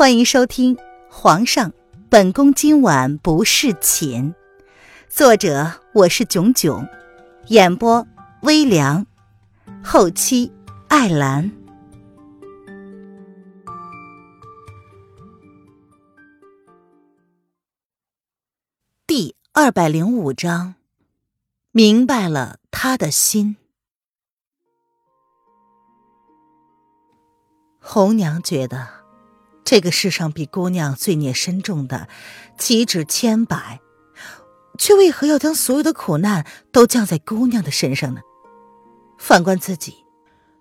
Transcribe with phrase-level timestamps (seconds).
[0.00, 0.76] 欢迎收听
[1.10, 1.74] 《皇上，
[2.08, 4.32] 本宫今晚不侍寝》，
[5.10, 6.88] 作者我是囧囧，
[7.48, 8.06] 演播
[8.40, 9.06] 微凉，
[9.84, 10.50] 后期
[10.88, 11.52] 艾兰。
[19.06, 20.76] 第二百零五章，
[21.72, 23.58] 明白了他的心。
[27.78, 28.99] 红娘觉得。
[29.70, 32.08] 这个世上比姑娘罪孽深重的，
[32.58, 33.80] 岂止千百，
[34.76, 38.20] 却为何要将所有的苦难都降在姑娘的身上呢？
[39.16, 39.94] 反观自己，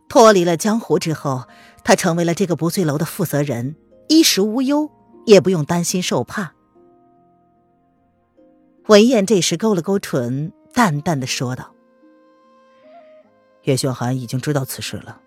[0.08, 1.48] 脱离了江湖之后，
[1.84, 3.76] 他成为了这个不醉楼的负责人，
[4.10, 4.92] 衣食无忧，
[5.26, 6.54] 也不用担心受怕。
[8.86, 11.74] 文燕这时勾了勾唇，淡淡的说道
[13.66, 15.20] ：“叶轩寒已经知道此事了，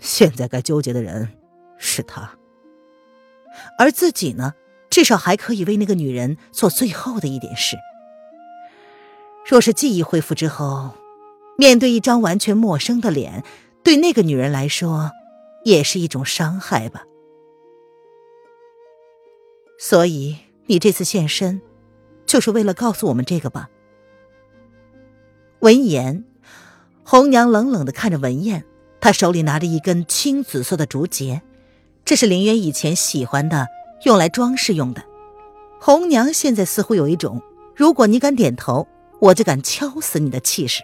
[0.00, 1.28] 现在该纠结的人
[1.78, 2.28] 是他。”
[3.78, 4.54] 而自己呢，
[4.90, 7.76] 至少还可以为那个女人做最后的一点事。
[9.48, 10.92] 若是记忆恢复之后，
[11.58, 13.44] 面对一张完全陌生的脸，
[13.82, 15.10] 对那个女人来说，
[15.64, 17.04] 也是一种伤害吧。
[19.78, 21.60] 所以你这次现身，
[22.24, 23.68] 就是为了告诉我们这个吧？
[25.58, 26.24] 闻言，
[27.04, 28.64] 红娘冷冷的看着文燕，
[29.00, 31.42] 她手里拿着一根青紫色的竹节。
[32.04, 33.66] 这是林渊以前喜欢的，
[34.04, 35.02] 用来装饰用的。
[35.80, 37.42] 红娘现在似乎有一种，
[37.74, 38.86] 如果你敢点头，
[39.20, 40.82] 我就敢敲死你的气势。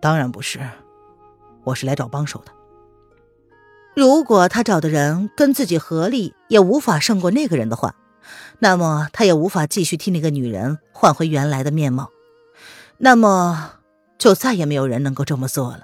[0.00, 0.60] 当然不是，
[1.64, 2.52] 我是来找帮手的。
[3.94, 7.94] 如果他找的人跟自己合力也无法胜过那个人的话，
[8.58, 12.10] 那么他也无法继续替那个女人换回原来的面貌，
[12.98, 13.72] 那么
[14.16, 15.82] 就再也没有人能够这么做了。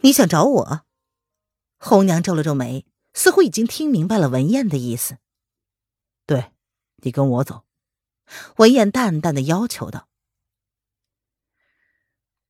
[0.00, 0.82] 你想找我？
[1.78, 5.18] 红娘皱了皱眉，似乎已经听明白了文燕的意思。
[6.26, 6.52] 对，
[6.96, 7.64] 你跟我走。
[8.56, 10.08] 文燕淡淡的要求道：“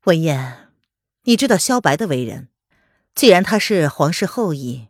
[0.05, 0.73] 文燕，
[1.23, 2.49] 你知道萧白的为人，
[3.15, 4.89] 既然他是皇室后裔，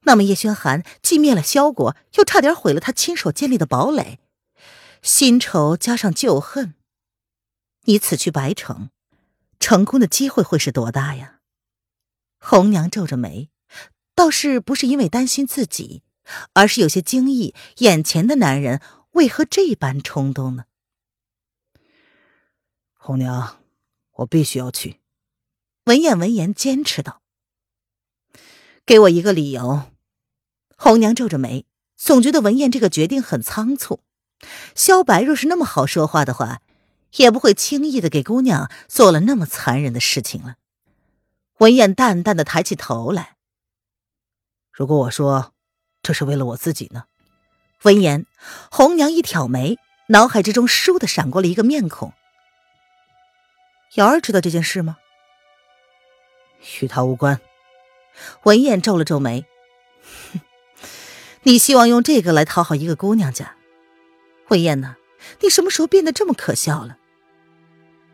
[0.00, 4.18] 那么叶轩寒既灭了萧国，又差点毁了他亲手建立的堡垒，
[5.02, 6.74] 新仇加上旧恨，
[7.82, 8.90] 你此去白城，
[9.60, 11.32] 成功的机会会是多大呀？”
[12.46, 13.48] 红娘皱着眉，
[14.14, 16.02] 倒是不是因为担心自己，
[16.52, 18.82] 而是有些惊异，眼前的男人
[19.12, 20.64] 为何这般冲动呢？
[22.92, 23.60] 红娘，
[24.16, 25.00] 我必须要去。
[25.86, 27.22] 文燕闻言坚持道
[28.84, 29.84] ：“给我一个理由。”
[30.76, 31.64] 红娘皱着眉，
[31.96, 34.00] 总觉得文燕这个决定很仓促。
[34.74, 36.60] 萧白若是那么好说话的话，
[37.16, 40.56] 也不会轻易的给姑娘做了那么残忍的事情了。
[41.58, 43.36] 文燕淡淡的抬起头来。
[44.72, 45.52] 如果我说
[46.02, 47.04] 这是为了我自己呢？
[47.82, 48.26] 闻言，
[48.70, 49.78] 红娘一挑眉，
[50.08, 52.12] 脑海之中倏地闪过了一个面孔。
[53.94, 54.96] 瑶儿知道这件事吗？
[56.80, 57.40] 与他无关。
[58.44, 59.44] 文燕皱了皱眉，
[60.32, 60.40] 哼，
[61.44, 63.56] 你希望用这个来讨好一个姑娘家？
[64.48, 64.96] 文燕呢？
[65.40, 66.98] 你什么时候变得这么可笑了？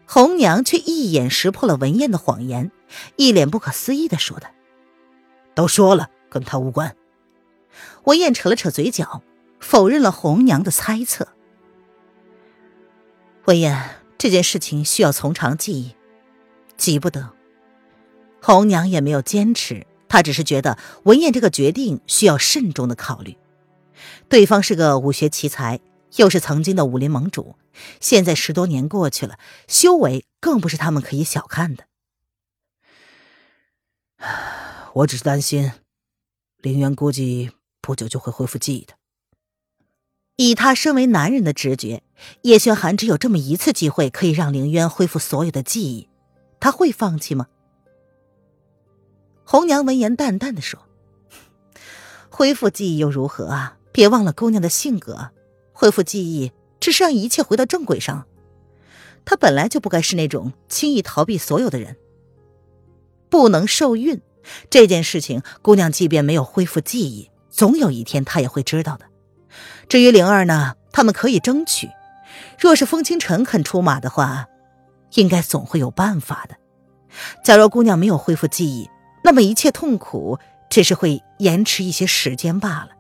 [0.06, 2.70] 红娘却一眼识破了文燕的谎言，
[3.16, 4.48] 一脸不可思议的说道
[5.54, 6.96] ：“都说了，跟他无关。”
[8.04, 9.22] 文燕扯了扯嘴角，
[9.60, 11.28] 否认了红娘的猜测。
[13.44, 15.96] 文燕，这件事情需要从长计议，
[16.76, 17.30] 急不得。
[18.42, 23.36] 红娘也没有坚持，她只是觉得文燕这个决定需要慎重的考虑。
[24.28, 25.80] 对方是个武学奇才。
[26.16, 27.54] 又是曾经的武林盟主，
[28.00, 31.84] 现在十多年过去了，修为更不是他们可以小看的。
[34.94, 35.72] 我只是担心，
[36.58, 37.50] 凌渊估计
[37.80, 38.94] 不久就会恢复记忆的。
[40.36, 42.02] 以他身为男人的直觉，
[42.42, 46.08] 叶轩寒只有这么一次机会可以让凌渊恢复所有的记忆，
[46.58, 47.46] 他会放弃吗？
[49.44, 50.80] 红娘闻言淡淡的说
[52.30, 53.78] ：“恢复记忆又如何啊？
[53.92, 55.30] 别忘了姑娘的性格。”
[55.72, 58.26] 恢复记忆，只是让一切回到正轨上。
[59.24, 61.96] 他本来就不该是那种轻易逃避所有的人。
[63.30, 64.20] 不能受孕
[64.68, 69.06] 这件事情，姑娘即便没有恢复记忆，总有一天她也会知道的。
[69.88, 71.88] 至于灵儿呢，他们可以争取。
[72.58, 74.46] 若是风清晨肯出马的话，
[75.14, 76.56] 应该总会有办法的。
[77.42, 78.88] 假若姑娘没有恢复记忆，
[79.24, 80.38] 那么一切痛苦
[80.68, 82.90] 只是会延迟一些时间罢了。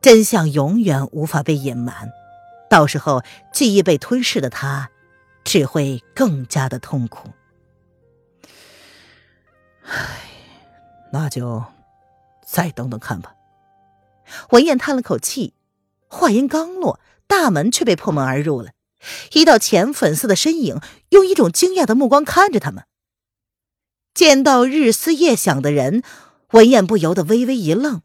[0.00, 2.10] 真相永远无法被隐瞒，
[2.68, 4.90] 到时候记忆被吞噬的她，
[5.44, 7.30] 只会更加的痛苦。
[9.86, 10.20] 唉，
[11.12, 11.64] 那就
[12.44, 13.34] 再等等看吧。
[14.50, 15.54] 文燕叹了口气，
[16.08, 18.72] 话音刚落，大门却被破门而入了。
[19.32, 22.84] 一道浅粉色的身影用一种惊讶的目光看着他们。
[24.14, 26.02] 见到日思夜想的人，
[26.52, 28.00] 文燕不由得微微一愣：“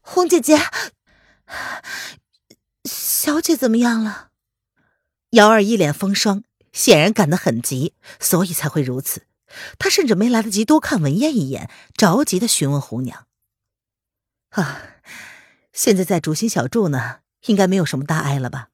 [0.00, 0.58] 红姐姐，
[2.84, 4.28] 小姐怎么样了？”
[5.30, 9.22] 瑶儿一脸风霜，显然赶得很急，所以才会如此。
[9.78, 13.26] 他甚至没来得及多看文燕一眼，着急的询问红娘
[14.50, 14.82] ：“啊，
[15.72, 18.68] 现在在主心小筑呢，应该没有什么大碍了吧？”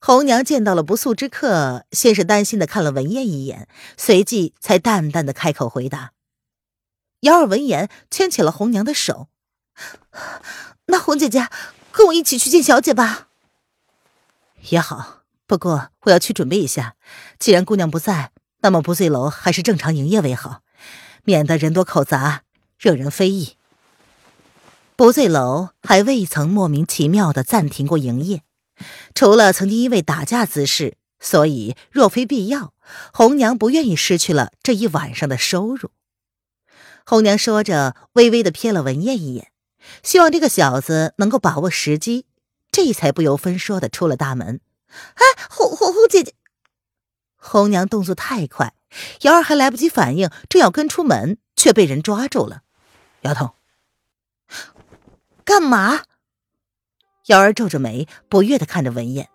[0.00, 6.12] 红娘见到了不速之客，先是担心的看了文燕一眼，随即才淡淡的开口回答。
[7.20, 9.28] 姚儿闻言牵起了红娘的手
[10.88, 11.48] ：“那红姐姐，
[11.90, 13.28] 跟我一起去见小姐吧。”
[14.68, 16.96] 也好，不过我要去准备一下。
[17.38, 18.32] 既然姑娘不在，
[18.64, 20.62] 那么不醉楼还是正常营业为好，
[21.24, 22.44] 免得人多口杂，
[22.78, 23.58] 惹人非议。
[24.96, 28.42] 不醉楼还未曾莫名其妙的暂停过营业。
[29.14, 32.72] 除了曾经因为打架滋事，所以若非必要，
[33.12, 35.90] 红娘不愿意失去了这一晚上的收入。
[37.04, 39.48] 红娘说着，微微的瞥了文燕一眼，
[40.02, 42.24] 希望这个小子能够把握时机，
[42.72, 44.60] 这才不由分说的出了大门。
[45.16, 46.32] 哎，红红红姐姐，
[47.46, 48.72] 红娘动作太快，
[49.20, 52.62] 瑶儿还来不及反应，正要跟出门，却被人抓住了。
[53.20, 53.50] 丫头，
[55.44, 56.04] 干嘛？
[57.26, 59.28] 瑶儿皱着眉，不悦的看着文燕。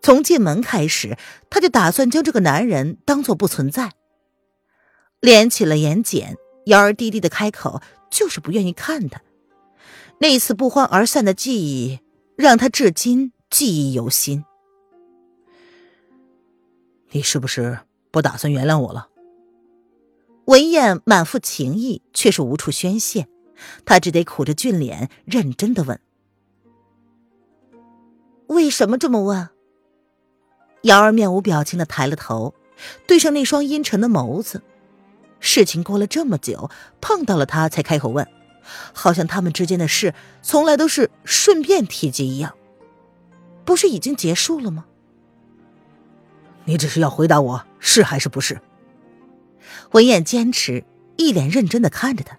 [0.00, 1.18] 从进门开始，
[1.50, 3.92] 他就打算将这个男人当做不存在。
[5.20, 9.20] 连起了眼睑，瑶儿低低的开口：“就是不愿意看他。”
[10.20, 11.98] 那次不欢而散的记忆，
[12.36, 14.44] 让他至今记忆犹新。
[17.10, 17.78] 你是不是
[18.10, 19.08] 不打算原谅我了？
[20.44, 23.28] 文燕满腹情意，却是无处宣泄，
[23.84, 26.00] 他只得苦着俊脸，认真的问。
[28.46, 29.48] 为什么这么问？
[30.82, 32.54] 瑶儿面无表情的抬了头，
[33.06, 34.62] 对上那双阴沉的眸子。
[35.40, 36.70] 事情过了这么久，
[37.00, 38.26] 碰到了他才开口问，
[38.92, 42.54] 好像他们之间的事从来都是顺便提及一样。
[43.64, 44.86] 不是已经结束了吗？
[46.68, 48.60] 你只是要回答我是还是不是？
[49.92, 50.84] 文燕坚持，
[51.16, 52.38] 一脸认真的看着他。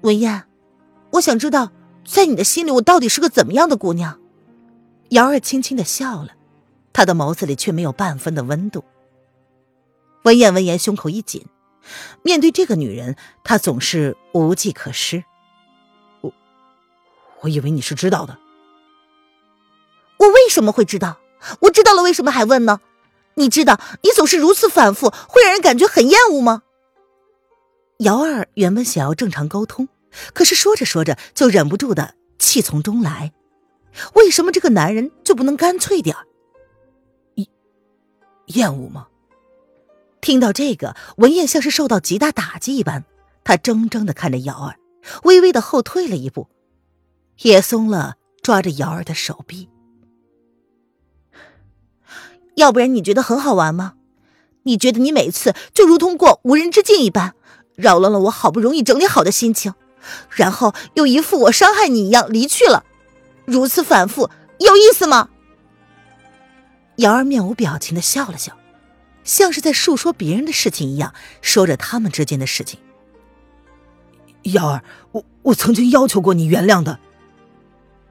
[0.00, 0.44] 文燕，
[1.10, 1.70] 我想知道。
[2.02, 4.18] 在你的心里，我到底是个怎么样的姑娘？
[5.10, 6.30] 瑶儿轻轻的笑了，
[6.94, 8.82] 她的眸子里却没有半分的温度。
[10.22, 11.44] 文燕闻言，胸口一紧，
[12.22, 15.22] 面对这个女人，她总是无计可施。
[16.22, 16.32] 我，
[17.42, 18.38] 我以为你是知道的。
[20.18, 21.18] 我为什么会知道？
[21.62, 22.80] 我知道了，为什么还问呢？
[23.34, 26.62] 你知道你总是如此反复，会让人感觉很厌恶吗？
[27.98, 29.88] 姚二原本想要正常沟通。
[30.32, 33.32] 可是说着说着就忍不住的气从中来，
[34.14, 36.16] 为什么这个男人就不能干脆点
[37.34, 37.46] 厌
[38.46, 39.08] 厌恶吗？
[40.20, 43.04] 听到这个，文燕像是受到极大打击一般，
[43.44, 44.76] 她怔怔的看着姚儿，
[45.24, 46.48] 微微的后退了一步，
[47.42, 49.68] 也松了抓着姚儿的手臂。
[52.58, 53.94] 要不然你觉得很好玩吗？
[54.64, 57.34] 你觉得你每次就如同过无人之境一般，
[57.76, 59.74] 扰乱了我好不容易整理好的心情。
[60.30, 62.84] 然后又一副我伤害你一样离去了，
[63.44, 64.28] 如此反复
[64.58, 65.30] 有意思吗？
[66.96, 68.58] 瑶儿面无表情的笑了笑，
[69.22, 72.80] 像是在述说别人的事情一样，说着他们之间的事情。
[74.42, 74.82] 瑶儿，
[75.12, 76.98] 我我曾经要求过你原谅的。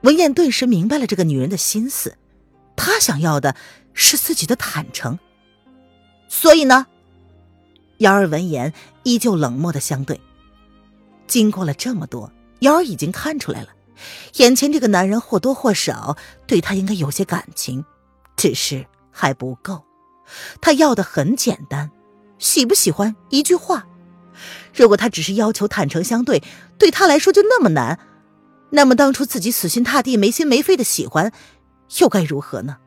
[0.02, 2.16] 文燕顿时明白了这个女人的心思，
[2.78, 3.54] 她想要的
[3.92, 5.18] 是自己的坦诚。
[6.28, 6.86] 所以呢？
[7.98, 10.20] 瑶儿闻言依旧冷漠的相对。
[11.26, 13.68] 经过了这么多，瑶儿已经看出来了，
[14.36, 16.16] 眼前这个男人或多或少
[16.46, 17.84] 对她应该有些感情，
[18.36, 19.84] 只是还不够。
[20.60, 21.90] 他要的很简单，
[22.38, 23.86] 喜不喜欢一句话。
[24.74, 26.42] 如果他只是要求坦诚相对，
[26.78, 27.98] 对他来说就那么难，
[28.70, 31.32] 那么当初自己死心塌地、没心没肺的喜欢，
[32.00, 32.78] 又该如何呢？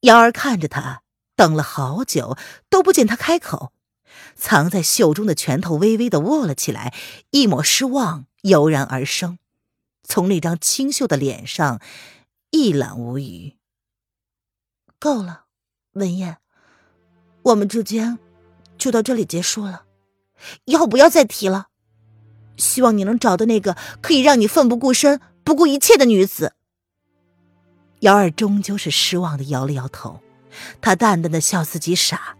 [0.00, 1.02] 瑶儿看着他。
[1.36, 2.38] 等了好久
[2.70, 3.72] 都不见他开口，
[4.36, 6.94] 藏在袖中的拳头微微的握了起来，
[7.30, 9.40] 一抹失望油然而生，
[10.04, 11.80] 从那张清秀的脸上
[12.50, 13.56] 一览无余。
[15.00, 15.46] 够了，
[15.94, 16.38] 文燕，
[17.42, 18.20] 我们之间
[18.78, 19.86] 就到这里结束了，
[20.66, 21.70] 以后不要再提了。
[22.56, 26.52] 希望你能找到那个可以让你奋不顾身、不顾一切的女子。
[28.00, 30.20] 瑶儿终究是失望的摇了摇头，
[30.80, 32.36] 她淡淡的笑自己傻，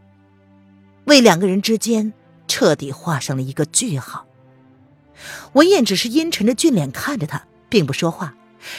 [1.05, 2.13] 为两个人之间
[2.47, 4.27] 彻底画上了一个句号。
[5.55, 8.35] 文燕只是阴沉着俊脸看着他，并不说话，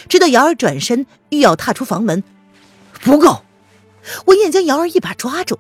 [0.07, 2.23] 直到瑶儿转身欲要踏出房门，
[3.01, 3.43] 不够！
[4.27, 5.59] 文燕将瑶儿一把抓住，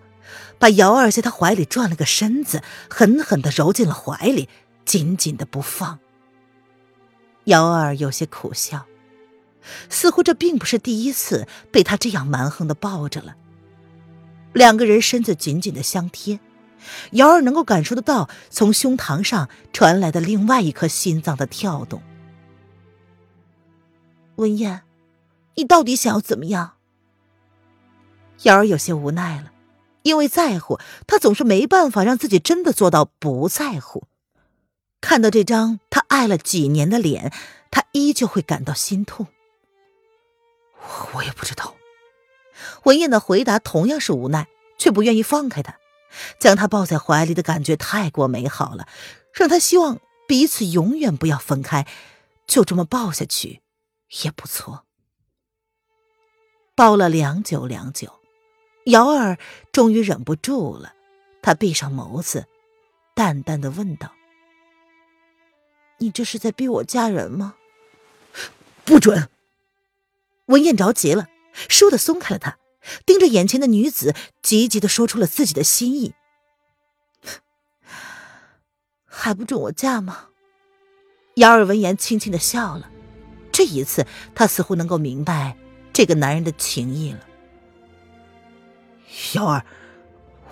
[0.59, 4.47] 把瑶儿在他怀里转了个身子，狠狠的揉进了怀里，
[4.85, 5.99] 紧紧的不放。
[7.45, 8.85] 瑶儿有些苦笑。
[9.89, 13.35] 似乎这并不是第一次被他这样蛮横的抱着了。
[14.53, 16.39] 两个人身子紧紧的相贴，
[17.13, 22.03] 瑶儿能够感受得到从胸膛上传来的另外一颗心脏的跳动。
[24.35, 24.83] 文燕，
[25.55, 26.73] 你到底想要怎么样？
[28.43, 29.51] 瑶儿有些无奈了，
[30.03, 34.07] 因为在乎，她总是没办法让自己真的做到不在乎。
[35.01, 37.31] 看到这张他爱了几年的脸，
[37.71, 39.27] 他依旧会感到心痛。
[41.13, 41.75] 我也不知道。
[42.83, 44.47] 文燕的回答同样是无奈，
[44.77, 45.77] 却不愿意放开他，
[46.39, 48.87] 将他抱在怀里的感觉太过美好了，
[49.33, 51.85] 让他希望彼此永远不要分开，
[52.47, 53.61] 就这么抱下去
[54.23, 54.85] 也不错。
[56.75, 58.19] 抱了良久良久，
[58.85, 59.37] 瑶儿
[59.71, 60.93] 终于忍不住了，
[61.41, 62.47] 她闭上眸子，
[63.13, 64.11] 淡淡的问道
[66.05, 67.55] ：“你这是在逼我嫁人吗？”
[68.85, 69.29] 不准！
[70.45, 71.27] 文燕着急了，
[71.67, 72.59] 倏地松开了他，
[73.03, 76.13] 盯着眼前的女子，急急的说出了自己的心意
[79.05, 80.27] ：“还不准我嫁吗？”
[81.37, 82.91] 姚儿闻言轻轻的笑了，
[83.51, 85.57] 这一次他似乎能够明白
[85.91, 87.19] 这个男人的情意了。
[89.33, 89.65] 瑶儿，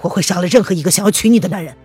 [0.02, 1.78] 我会杀了任何一个想要娶你的男人。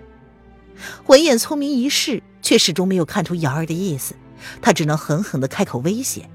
[1.06, 4.14] 文燕聪明一世，却始终没有看出瑶儿的意思，
[4.62, 6.28] 他只能狠狠的开口威胁。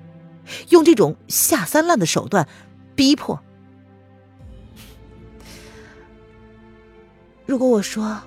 [0.69, 2.47] 用这种下三滥的手段
[2.95, 3.41] 逼迫。
[7.45, 8.21] 如果我说，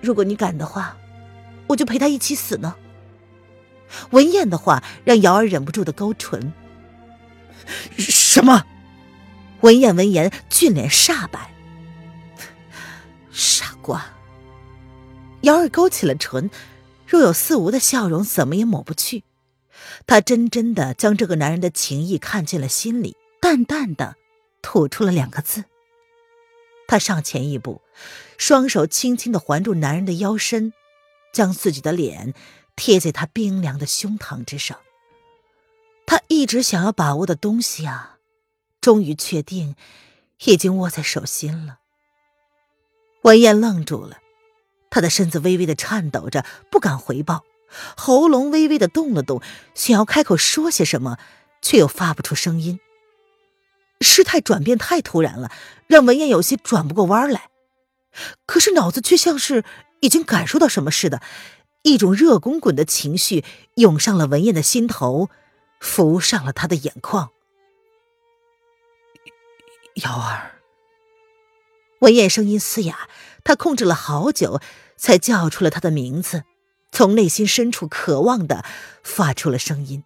[0.00, 0.96] 如果你敢的话，
[1.68, 2.74] 我就陪他一起死呢。
[4.10, 6.52] 文燕的话让瑶儿忍不住的勾唇。
[7.96, 8.64] 什么？
[9.60, 11.52] 文燕闻言俊脸煞白。
[13.30, 14.04] 傻瓜。
[15.42, 16.50] 瑶儿勾起了唇，
[17.06, 19.24] 若有似无的笑容，怎么也抹不去。
[20.06, 24.16] 她真真的将这个男人的情意看进了心里，淡淡的
[24.62, 25.64] 吐出了两个字。
[26.86, 27.80] 他上前一步，
[28.36, 30.72] 双手轻轻的环住男人的腰身，
[31.32, 32.34] 将自己的脸
[32.76, 34.78] 贴在他冰凉的胸膛之上。
[36.06, 38.18] 他一直想要把握的东西啊，
[38.80, 39.74] 终于确定，
[40.44, 41.78] 已经握在手心了。
[43.22, 44.18] 文燕愣住了，
[44.92, 47.44] 她的身子微微的颤抖着，不敢回报。
[47.96, 49.40] 喉咙微微的动了动，
[49.74, 51.16] 想要开口说些什么，
[51.62, 52.78] 却又发不出声音。
[54.02, 55.50] 事态转变太突然了，
[55.86, 57.48] 让文燕有些转不过弯来。
[58.44, 59.64] 可是脑子却像是
[60.00, 61.22] 已经感受到什么似的，
[61.80, 63.42] 一种热滚滚的情绪
[63.76, 65.30] 涌上了文燕的心头，
[65.80, 67.30] 浮上了她的眼眶。
[69.94, 70.60] 瑶儿，
[72.00, 73.08] 文燕声音嘶哑，
[73.42, 74.60] 她控制了好久，
[74.96, 76.44] 才叫出了他的名字。
[76.94, 78.64] 从内心深处渴望的
[79.02, 80.04] 发出了声音。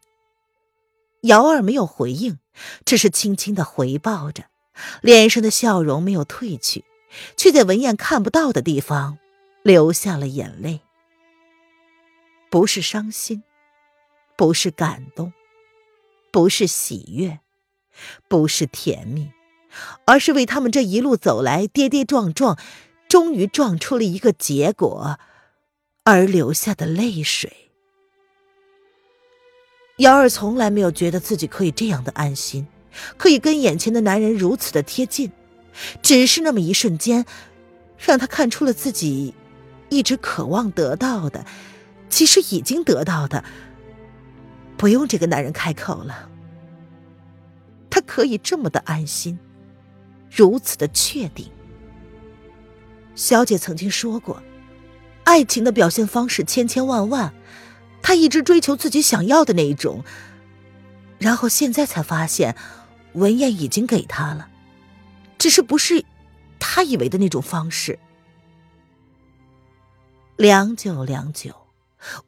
[1.22, 2.38] 瑶儿没有回应，
[2.84, 4.44] 只是轻轻的回抱着，
[5.00, 6.84] 脸上的笑容没有褪去，
[7.36, 9.18] 却在文燕看不到的地方
[9.64, 10.80] 流下了眼泪。
[12.48, 13.42] 不是伤心，
[14.36, 15.32] 不是感动，
[16.30, 17.40] 不是喜悦，
[18.28, 19.32] 不是甜蜜，
[20.04, 22.56] 而是为他们这一路走来跌跌撞撞，
[23.08, 25.18] 终于撞出了一个结果。
[26.08, 27.52] 而流下的泪水，
[29.96, 32.64] 瑶儿从来没有觉得自己可以这样的安心，
[33.16, 35.32] 可以跟眼前的男人如此的贴近，
[36.02, 37.26] 只是那么一瞬间，
[37.98, 39.34] 让他看出了自己
[39.88, 41.44] 一直渴望得到的，
[42.08, 43.42] 其实已经得到的，
[44.76, 46.30] 不用这个男人开口了，
[47.90, 49.36] 他可以这么的安心，
[50.30, 51.50] 如此的确定。
[53.16, 54.40] 小姐曾经说过。
[55.24, 57.34] 爱情的表现方式千千万万，
[58.00, 60.04] 她一直追求自己想要的那一种，
[61.18, 62.54] 然后现在才发现，
[63.14, 64.48] 文燕已经给他了，
[65.36, 66.04] 只是不是
[66.60, 67.98] 他以为的那种方式。
[70.36, 71.66] 良久良久，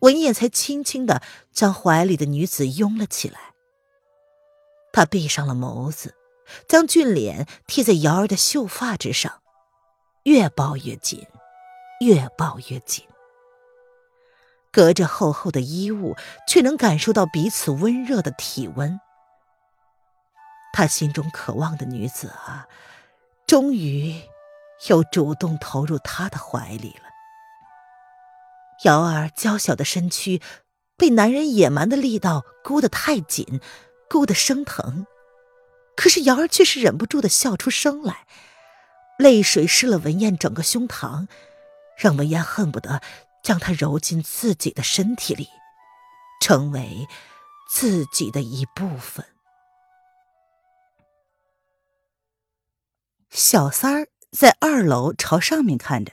[0.00, 3.38] 文燕才轻轻的将怀里的女子拥了起来。
[4.92, 6.16] 他闭上了眸子，
[6.66, 9.42] 将俊脸贴在瑶儿的秀发之上，
[10.28, 11.26] 越抱越紧。
[12.00, 13.04] 越抱越紧，
[14.70, 16.14] 隔着厚厚的衣物，
[16.46, 19.00] 却能感受到彼此温热的体温。
[20.72, 22.68] 他心中渴望的女子啊，
[23.48, 24.14] 终于
[24.88, 27.08] 又主动投入他的怀里了。
[28.84, 30.40] 瑶儿娇小的身躯
[30.96, 33.60] 被男人野蛮的力道箍得太紧，
[34.08, 35.04] 箍得生疼。
[35.96, 38.24] 可是瑶儿却是忍不住的笑出声来，
[39.18, 41.26] 泪水湿了文燕整个胸膛，
[41.96, 43.02] 让文燕恨不得
[43.42, 45.48] 将她揉进自己的身体里，
[46.40, 47.06] 成为
[47.68, 49.26] 自己的一部分。
[53.30, 56.12] 小三儿在二楼朝上面看着，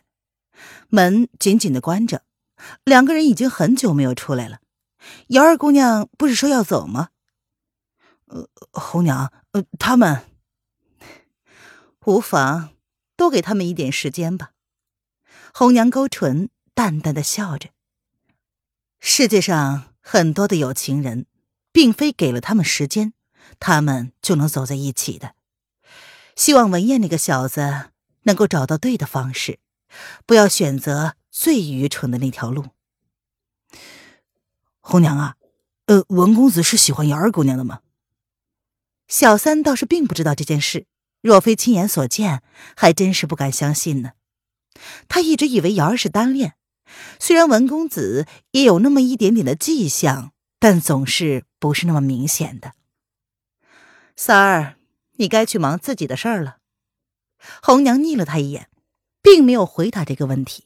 [0.89, 2.23] 门紧紧的关着。
[2.83, 4.59] 两个人已经很久没有出来了。
[5.27, 7.09] 姚二姑娘不是说要走吗？
[8.25, 10.25] 呃，红娘，呃，他们
[12.05, 12.74] 无妨，
[13.15, 14.51] 多给他们一点时间吧。
[15.53, 17.69] 红娘勾唇，淡淡的笑着。
[18.99, 21.25] 世界上很多的有情人，
[21.71, 23.13] 并非给了他们时间，
[23.59, 25.35] 他们就能走在一起的。
[26.35, 27.91] 希望文燕那个小子
[28.23, 29.59] 能够找到对的方式，
[30.25, 31.15] 不要选择。
[31.37, 32.67] 最愚蠢的那条路，
[34.79, 35.35] 红娘啊，
[35.87, 37.81] 呃，文公子是喜欢瑶儿姑娘的吗？
[39.09, 40.87] 小三倒是并不知道这件事，
[41.25, 42.43] 若非亲眼所见，
[42.77, 44.11] 还真是不敢相信呢。
[45.07, 46.53] 他一直以为瑶儿是单恋，
[47.19, 52.73] 虽然文公子也有那么一点点的迹象，但总是不是那么明显的。
[54.15, 54.75] 三儿，
[55.13, 56.57] 你该去忙自己的事儿了。
[57.59, 58.69] 红娘睨了他一眼，
[59.23, 60.65] 并没有回答这个问题。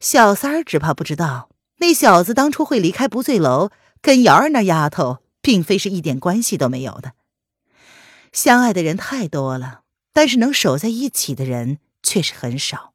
[0.00, 1.48] 小三儿只怕不知道，
[1.78, 3.70] 那小子当初会离开不醉楼，
[4.02, 7.12] 跟瑶儿那丫头并非是一点关系都没有的。
[8.36, 9.80] 相爱的人太多了，
[10.12, 12.92] 但是能守在一起的人却是很少。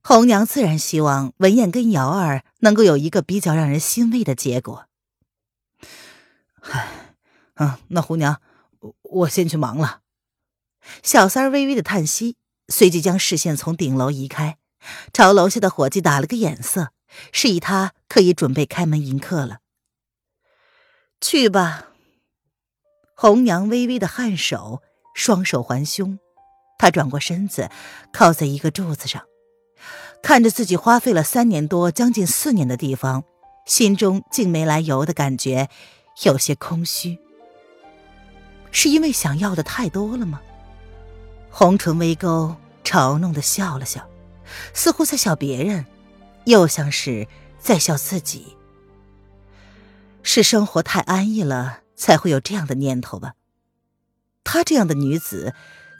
[0.00, 4.86] 红娘自然希望文燕跟瑶儿能够有一个比较让人欣慰的结果。
[6.60, 7.16] 唉，
[7.54, 8.40] 嗯，那红娘，
[9.02, 10.02] 我先去忙了。
[11.02, 12.36] 小三微微的叹息，
[12.68, 14.56] 随即将视线从顶楼移开。
[15.12, 16.92] 朝楼下的伙计打了个眼色，
[17.32, 19.58] 示意他可以准备开门迎客了。
[21.20, 21.88] 去吧。
[23.22, 24.82] 红娘微微的颔首，
[25.14, 26.18] 双手环胸，
[26.76, 27.70] 她转过身子，
[28.12, 29.22] 靠在一个柱子上，
[30.24, 33.22] 看着自己花费了三年多、将近四年的地方，
[33.64, 35.68] 心中竟没来由的感觉
[36.24, 37.16] 有些空虚。
[38.72, 40.40] 是因为想要的太多了吗？
[41.48, 44.04] 红唇微勾，嘲弄的笑了笑。
[44.74, 45.86] 似乎在笑别人，
[46.46, 47.28] 又像是
[47.60, 48.56] 在笑自己。
[50.24, 53.34] 是生活太安逸了，才会有这样的念头吧？
[54.42, 55.54] 她这样的女子，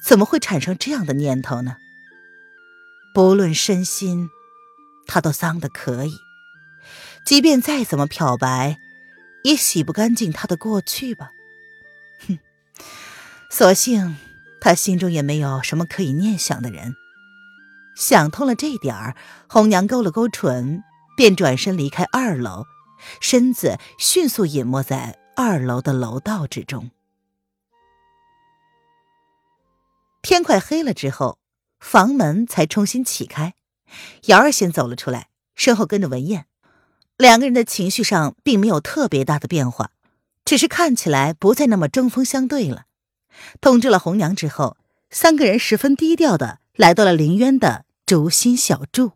[0.04, 1.76] 怎么会产生这样的念头呢？
[3.14, 4.28] 不论身心，
[5.06, 6.14] 她都脏得可以。
[7.24, 8.80] 即便再怎么漂白，
[9.44, 11.30] 也洗不干净她的过去吧？
[12.26, 12.40] 哼，
[13.48, 14.16] 所幸
[14.60, 16.96] 她心中也没有什么可以念想的人。
[17.94, 19.14] 想通了这点儿，
[19.48, 20.82] 红娘勾了勾唇，
[21.16, 22.64] 便转身离开二楼，
[23.20, 26.90] 身子迅速隐没在二楼的楼道之中。
[30.22, 31.38] 天快黑了之后，
[31.80, 33.54] 房门才重新启开，
[34.26, 36.46] 瑶儿先走了出来，身后跟着文燕。
[37.16, 39.90] 两个人的情绪上并没有特别大的变化，
[40.44, 42.86] 只是看起来不再那么针锋相对了。
[43.60, 44.76] 通知了红娘之后，
[45.10, 46.60] 三个人十分低调的。
[46.74, 49.12] 来到了林渊的竹心小筑。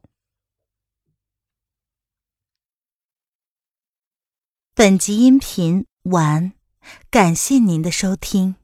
[4.74, 6.52] 本集音频晚，
[7.10, 8.56] 感谢您的收听。